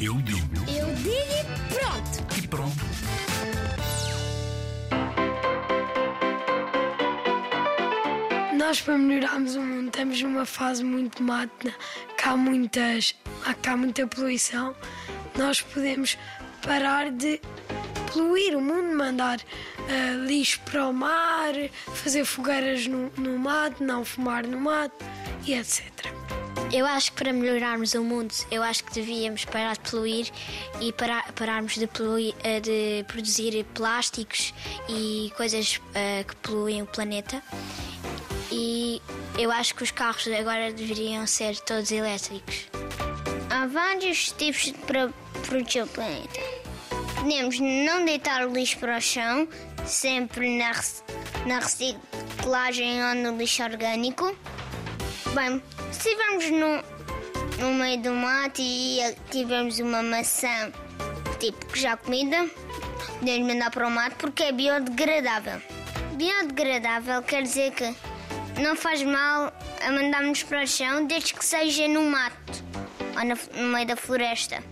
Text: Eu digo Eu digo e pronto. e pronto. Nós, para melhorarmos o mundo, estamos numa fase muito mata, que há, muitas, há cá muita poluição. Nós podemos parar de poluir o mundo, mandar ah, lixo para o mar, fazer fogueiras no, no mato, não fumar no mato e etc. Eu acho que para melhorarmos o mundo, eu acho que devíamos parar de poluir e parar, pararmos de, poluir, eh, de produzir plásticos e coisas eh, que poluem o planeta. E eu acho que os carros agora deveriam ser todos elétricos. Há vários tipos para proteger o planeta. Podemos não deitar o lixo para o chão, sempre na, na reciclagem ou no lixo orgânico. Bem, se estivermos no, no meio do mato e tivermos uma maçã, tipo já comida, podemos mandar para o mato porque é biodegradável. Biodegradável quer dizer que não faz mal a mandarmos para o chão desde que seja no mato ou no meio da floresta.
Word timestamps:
Eu 0.00 0.14
digo 0.22 0.54
Eu 0.68 0.94
digo 0.96 1.10
e 1.10 1.74
pronto. 1.74 2.38
e 2.38 2.48
pronto. 2.48 2.86
Nós, 8.56 8.80
para 8.80 8.98
melhorarmos 8.98 9.54
o 9.54 9.60
mundo, 9.60 9.86
estamos 9.86 10.20
numa 10.22 10.44
fase 10.44 10.82
muito 10.82 11.22
mata, 11.22 11.74
que 12.16 12.28
há, 12.28 12.36
muitas, 12.36 13.14
há 13.44 13.54
cá 13.54 13.76
muita 13.76 14.06
poluição. 14.06 14.74
Nós 15.36 15.60
podemos 15.60 16.18
parar 16.62 17.10
de 17.10 17.40
poluir 18.12 18.56
o 18.56 18.60
mundo, 18.60 18.96
mandar 18.96 19.38
ah, 19.88 20.14
lixo 20.26 20.60
para 20.60 20.86
o 20.88 20.92
mar, 20.92 21.52
fazer 21.94 22.24
fogueiras 22.24 22.86
no, 22.86 23.10
no 23.16 23.38
mato, 23.38 23.84
não 23.84 24.04
fumar 24.04 24.46
no 24.46 24.60
mato 24.60 25.04
e 25.46 25.54
etc. 25.54 25.92
Eu 26.72 26.84
acho 26.84 27.12
que 27.12 27.18
para 27.22 27.32
melhorarmos 27.32 27.94
o 27.94 28.02
mundo, 28.02 28.34
eu 28.50 28.62
acho 28.62 28.84
que 28.84 28.92
devíamos 28.92 29.44
parar 29.44 29.74
de 29.74 29.90
poluir 29.90 30.30
e 30.80 30.92
parar, 30.92 31.32
pararmos 31.32 31.74
de, 31.76 31.86
poluir, 31.86 32.34
eh, 32.42 32.60
de 32.60 33.04
produzir 33.06 33.64
plásticos 33.72 34.52
e 34.88 35.32
coisas 35.36 35.80
eh, 35.94 36.24
que 36.26 36.34
poluem 36.36 36.82
o 36.82 36.86
planeta. 36.86 37.40
E 38.50 39.00
eu 39.38 39.50
acho 39.50 39.74
que 39.74 39.84
os 39.84 39.90
carros 39.90 40.26
agora 40.28 40.72
deveriam 40.72 41.26
ser 41.26 41.56
todos 41.60 41.90
elétricos. 41.90 42.66
Há 43.50 43.66
vários 43.66 44.32
tipos 44.32 44.72
para 44.86 45.08
proteger 45.46 45.84
o 45.84 45.86
planeta. 45.86 46.40
Podemos 47.14 47.58
não 47.60 48.04
deitar 48.04 48.46
o 48.46 48.52
lixo 48.52 48.78
para 48.78 48.98
o 48.98 49.00
chão, 49.00 49.48
sempre 49.84 50.58
na, 50.58 50.72
na 51.46 51.60
reciclagem 51.60 53.04
ou 53.04 53.14
no 53.14 53.38
lixo 53.38 53.62
orgânico. 53.62 54.36
Bem, 55.34 55.62
se 55.92 56.08
estivermos 56.08 56.50
no, 56.50 57.62
no 57.62 57.74
meio 57.74 58.00
do 58.00 58.12
mato 58.12 58.60
e 58.60 59.00
tivermos 59.30 59.78
uma 59.78 60.02
maçã, 60.02 60.72
tipo 61.38 61.76
já 61.76 61.96
comida, 61.96 62.48
podemos 63.18 63.52
mandar 63.52 63.70
para 63.70 63.86
o 63.86 63.90
mato 63.90 64.16
porque 64.16 64.44
é 64.44 64.52
biodegradável. 64.52 65.60
Biodegradável 66.12 67.22
quer 67.22 67.42
dizer 67.42 67.72
que 67.72 67.94
não 68.60 68.74
faz 68.74 69.02
mal 69.02 69.52
a 69.84 69.92
mandarmos 69.92 70.42
para 70.42 70.62
o 70.62 70.66
chão 70.66 71.06
desde 71.06 71.34
que 71.34 71.44
seja 71.44 71.86
no 71.88 72.02
mato 72.04 72.64
ou 73.16 73.60
no 73.62 73.68
meio 73.68 73.86
da 73.86 73.96
floresta. 73.96 74.62